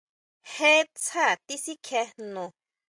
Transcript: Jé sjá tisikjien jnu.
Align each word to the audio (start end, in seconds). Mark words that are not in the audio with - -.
Jé 0.53 0.71
sjá 1.03 1.27
tisikjien 1.45 2.09
jnu. 2.17 2.45